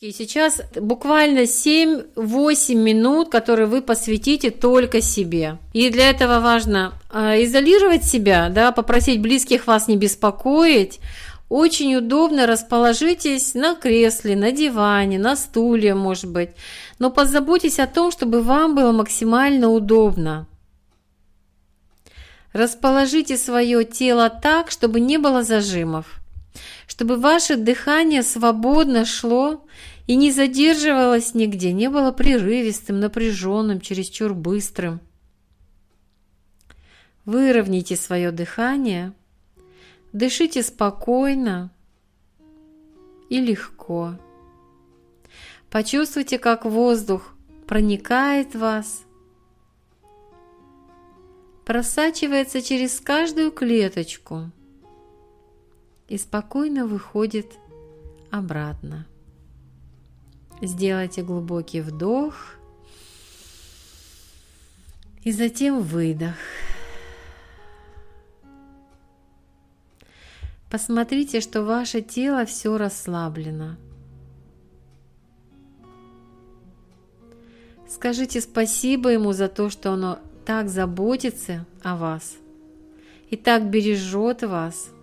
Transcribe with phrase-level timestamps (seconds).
[0.00, 5.58] И сейчас буквально 7-8 минут, которые вы посвятите только себе.
[5.72, 11.00] И для этого важно э, изолировать себя, да, попросить близких вас не беспокоить.
[11.48, 16.50] Очень удобно расположитесь на кресле, на диване, на стуле, может быть.
[17.00, 20.46] Но позаботьтесь о том, чтобы вам было максимально удобно.
[22.52, 26.17] Расположите свое тело так, чтобы не было зажимов
[26.86, 29.64] чтобы ваше дыхание свободно шло
[30.06, 35.00] и не задерживалось нигде, не было прерывистым, напряженным, чересчур быстрым.
[37.24, 39.12] Выровняйте свое дыхание,
[40.12, 41.70] дышите спокойно
[43.28, 44.14] и легко.
[45.70, 47.34] Почувствуйте, как воздух
[47.66, 49.02] проникает в вас,
[51.66, 54.50] просачивается через каждую клеточку–
[56.08, 57.52] и спокойно выходит
[58.30, 59.06] обратно.
[60.60, 62.34] Сделайте глубокий вдох
[65.22, 66.34] и затем выдох.
[70.70, 73.76] Посмотрите, что ваше тело все расслаблено.
[77.88, 82.36] Скажите спасибо ему за то, что оно так заботится о вас
[83.30, 84.90] и так бережет вас–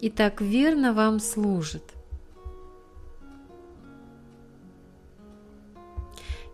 [0.00, 1.82] и так верно вам служит.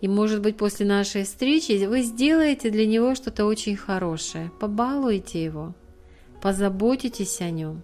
[0.00, 5.74] И может быть после нашей встречи вы сделаете для него что-то очень хорошее, побалуете его,
[6.40, 7.82] позаботитесь о нем.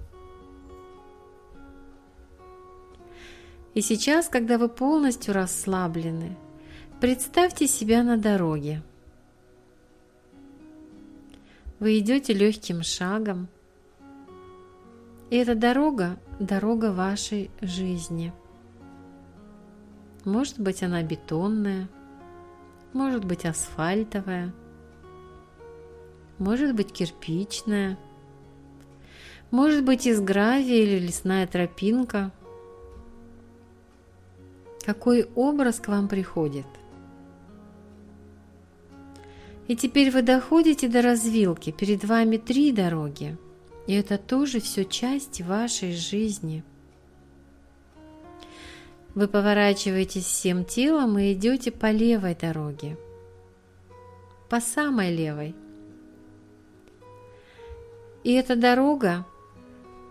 [3.75, 6.37] И сейчас, когда вы полностью расслаблены,
[7.01, 8.83] представьте себя на дороге.
[11.79, 13.47] Вы идете легким шагом–
[15.31, 18.33] и эта дорога– дорога вашей жизни.
[20.25, 21.89] Может быть, она бетонная,
[22.93, 24.55] может быть, асфальтовая,
[26.39, 27.99] может быть, кирпичная,
[29.51, 32.31] может быть, из гравия или лесная тропинка.
[34.85, 36.67] Какой образ к вам приходит?
[39.67, 43.37] И теперь вы доходите до развилки, перед вами три дороги–
[43.89, 46.63] и это тоже все часть вашей жизни.
[49.15, 52.99] Вы поворачиваетесь всем телом и идете по левой дороге.
[54.51, 55.55] По самой левой.
[58.25, 59.25] И эта дорога,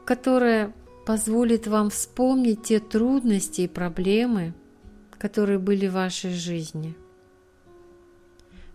[0.05, 0.73] которая
[1.05, 4.55] позволит вам вспомнить те трудности и проблемы,
[5.19, 6.95] которые были в вашей жизни.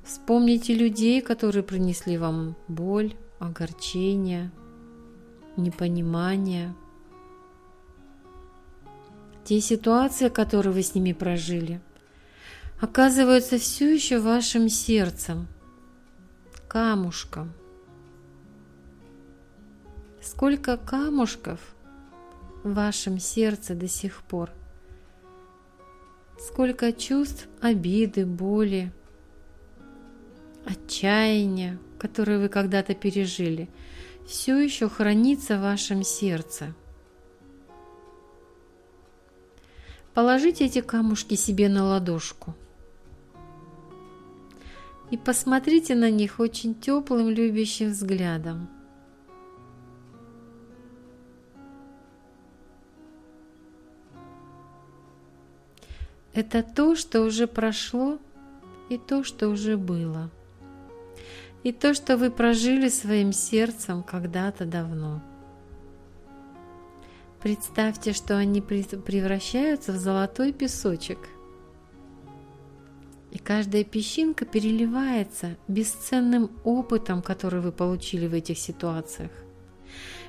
[0.04, 4.52] Вспомните людей, которые принесли вам боль, огорчение–
[5.56, 6.74] непонимание,
[9.44, 11.80] те ситуации, которые вы с ними прожили,
[12.80, 15.48] оказываются все еще вашим сердцем,
[16.68, 17.52] камушком.
[20.22, 21.60] Сколько камушков
[22.62, 24.50] в вашем сердце до сих пор?
[26.38, 28.92] Сколько чувств обиды, боли,
[30.64, 33.68] отчаяния, которые вы когда-то пережили–
[34.26, 36.74] все еще хранится в вашем сердце.
[40.14, 42.54] Положите эти камушки себе на ладошку
[45.10, 48.68] и посмотрите на них очень теплым, любящим взглядом.
[56.34, 58.18] Это то, что уже прошло,
[58.88, 60.30] и то, что уже было
[61.62, 65.22] и то, что вы прожили своим сердцем когда-то давно.
[67.40, 71.18] Представьте, что они превращаются в золотой песочек.
[73.30, 79.30] И каждая песчинка переливается бесценным опытом, который вы получили в этих ситуациях,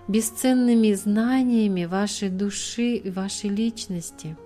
[0.07, 4.37] бесценными знаниями вашей души и вашей личности.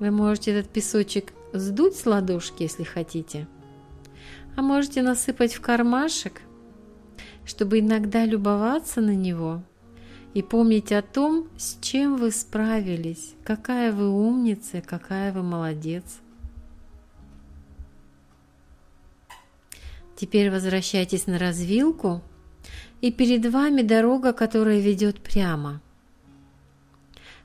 [0.00, 3.46] Вы можете этот песочек сдуть с ладошки, если хотите–
[4.58, 6.42] а можете насыпать в кармашек,
[7.46, 9.62] чтобы иногда любоваться на него
[10.34, 16.18] и помнить о том, с чем вы справились, какая вы умница, какая вы молодец.
[20.16, 22.20] Теперь возвращайтесь на развилку,
[23.00, 25.80] и перед вами дорога, которая ведет прямо.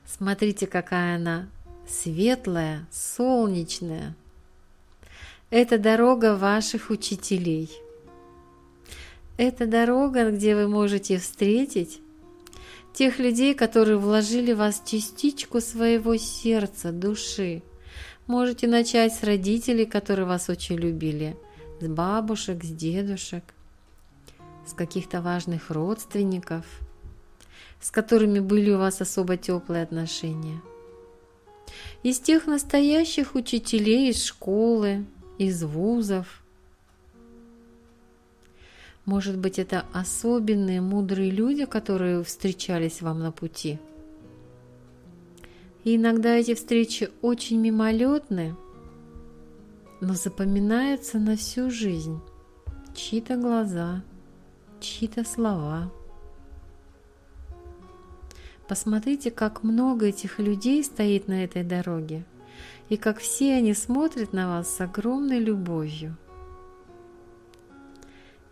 [0.04, 1.48] Смотрите, какая она
[1.86, 4.16] светлая, солнечная,
[5.50, 7.70] это дорога ваших учителей.
[9.36, 12.00] Это дорога, где вы можете встретить
[12.92, 17.62] тех людей, которые вложили в вас частичку своего сердца, души.
[18.26, 21.36] Можете начать с родителей, которые вас очень любили,
[21.80, 23.42] с бабушек, с дедушек,
[24.66, 26.64] с каких-то важных родственников,
[27.80, 30.62] с которыми были у вас особо теплые отношения.
[32.02, 35.04] Из тех настоящих учителей из школы,
[35.38, 36.42] из вузов.
[39.04, 43.78] Может быть, это особенные мудрые люди, которые встречались вам на пути–
[45.84, 48.56] и иногда эти встречи очень мимолетны,
[50.00, 52.20] но запоминаются на всю жизнь.
[52.94, 54.02] Чьи-то глаза,
[54.80, 55.92] чьи-то слова.
[58.66, 62.24] Посмотрите, как много этих людей стоит на этой дороге,
[62.94, 66.16] и как все они смотрят на вас с огромной любовью.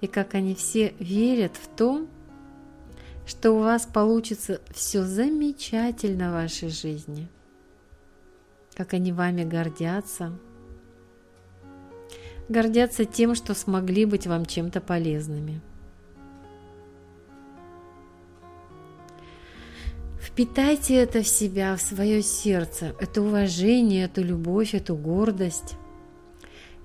[0.01, 2.09] И как они все верят в то,
[3.25, 7.29] что у вас получится все замечательно в вашей жизни,
[8.75, 10.37] как они вами гордятся,
[12.49, 15.61] гордятся тем, что смогли быть вам чем-то полезными.
[20.33, 25.75] Впитайте это в себя, в свое сердце, это уважение, эту любовь, эту гордость,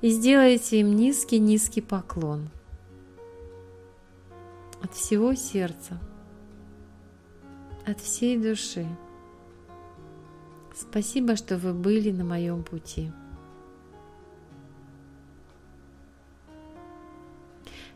[0.02, 2.50] и сделайте им низкий-низкий поклон
[4.84, 5.98] от всего сердца
[7.86, 8.86] от всей души.
[10.76, 13.14] Спасибо, что вы были на моем пути.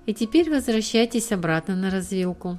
[0.05, 2.57] И теперь возвращайтесь обратно на развилку.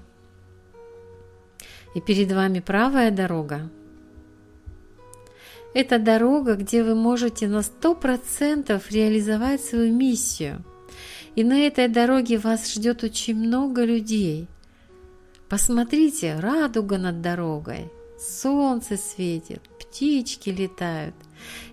[1.95, 3.71] И перед вами правая дорога.
[5.75, 10.65] Это дорога, где вы можете на 100% реализовать свою миссию.
[11.35, 14.49] И на этой дороге вас ждет очень много людей–
[15.53, 21.15] Посмотрите, радуга над дорогой, солнце светит, птички летают,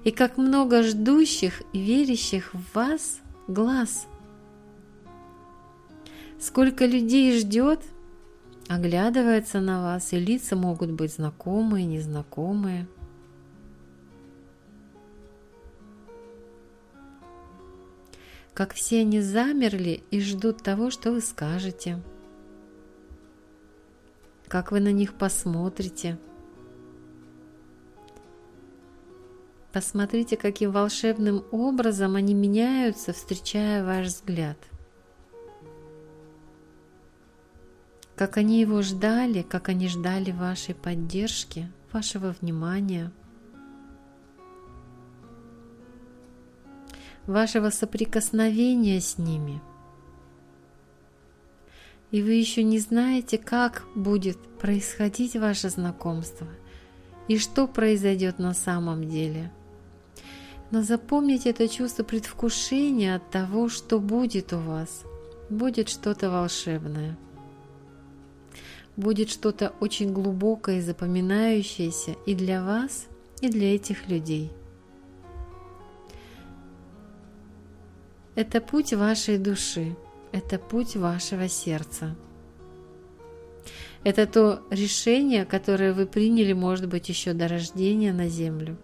[0.04, 4.06] и как много ждущих и верящих в вас глаз.
[6.42, 7.80] Сколько людей ждет,
[8.70, 12.88] оглядывается на вас, и лица могут быть знакомые, незнакомые.
[18.54, 22.02] Как все они замерли и ждут того, что вы скажете–
[24.50, 26.18] как вы на них посмотрите.
[29.72, 34.58] Посмотрите, каким волшебным образом они меняются, встречая ваш взгляд.
[38.20, 43.14] Как они его ждали, как они ждали вашей поддержки, вашего внимания,
[47.26, 49.62] вашего соприкосновения с ними–
[52.12, 56.48] и вы еще не знаете, как будет происходить ваше знакомство
[57.28, 59.52] и что произойдет на самом деле.
[60.72, 65.04] Но запомните это чувство предвкушения от того, что будет у вас.
[65.52, 67.16] Будет что-то волшебное.
[69.00, 73.08] Будет что-то очень глубокое и запоминающееся и для вас,
[73.40, 74.52] и для этих людей.
[78.36, 79.96] Это путь вашей души–
[80.34, 82.18] это путь вашего сердца.
[84.04, 88.78] Это то решение, которое вы приняли, может быть, еще до рождения на Землю.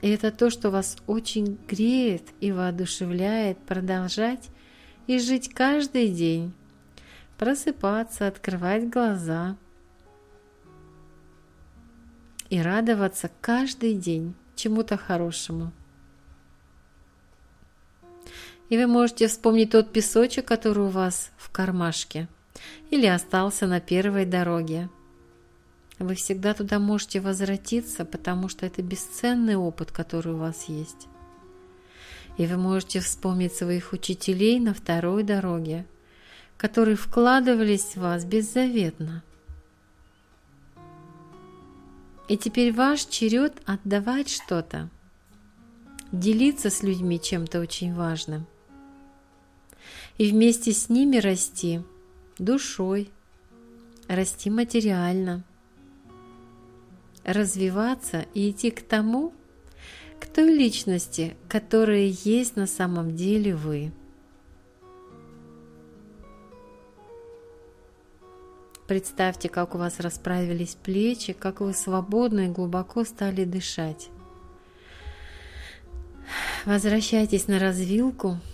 [0.00, 4.48] И это то, что вас очень греет и воодушевляет продолжать
[5.08, 6.52] и жить каждый день,
[7.38, 9.56] просыпаться, открывать глаза
[12.50, 15.72] и радоваться каждый день чему-то хорошему.
[18.68, 22.28] И вы можете вспомнить тот песочек, который у вас в кармашке
[22.90, 24.90] или остался на первой дороге.
[25.98, 31.08] Вы всегда туда можете возвратиться, потому что это бесценный опыт, который у вас есть.
[32.38, 35.84] И вы можете вспомнить своих учителей на второй дороге,
[36.56, 39.22] которые вкладывались в вас беззаветно.
[42.28, 44.88] И теперь ваш черед отдавать что-то,
[46.12, 48.46] делиться с людьми чем-то очень важным–
[50.18, 51.80] и вместе с ними расти
[52.38, 53.10] душой,
[54.08, 55.44] расти материально,
[57.24, 59.32] развиваться и идти к тому,
[60.20, 63.92] к той личности, которая есть на самом деле вы.
[68.86, 74.08] Представьте, как у вас расправились плечи, как вы свободно и глубоко стали дышать.
[76.64, 78.38] Возвращайтесь на развилку–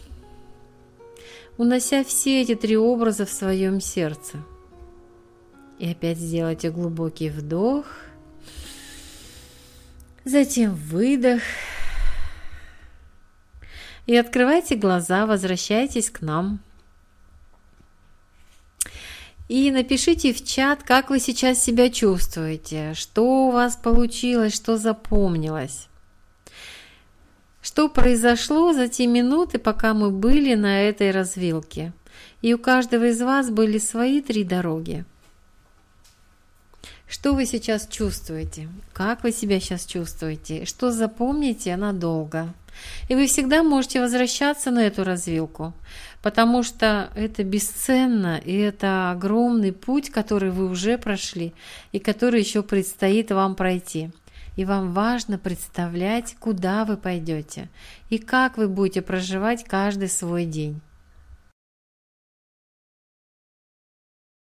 [1.56, 4.38] унося все эти три образа в своем сердце.
[5.78, 7.86] И опять сделайте глубокий вдох,
[10.24, 11.42] затем выдох.
[14.06, 16.60] И открывайте глаза, возвращайтесь к нам.
[19.48, 25.88] И напишите в чат, как вы сейчас себя чувствуете, что у вас получилось, что запомнилось.
[27.60, 31.92] Что произошло за те минуты, пока мы были на этой развилке.
[32.42, 35.04] И у каждого из вас были свои три дороги.
[37.06, 38.68] Что вы сейчас чувствуете?
[38.92, 40.64] Как вы себя сейчас чувствуете?
[40.64, 42.52] Что запомните надолго?
[43.08, 45.72] И вы всегда можете возвращаться на эту развилку,
[46.22, 51.54] потому что это бесценно, и это огромный путь, который вы уже прошли,
[51.92, 54.10] и который еще предстоит вам пройти.
[54.56, 57.68] И вам важно представлять, куда вы пойдете,
[58.08, 60.80] и как вы будете проживать каждый свой день.